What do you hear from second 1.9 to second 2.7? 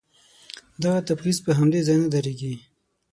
نه درېږي.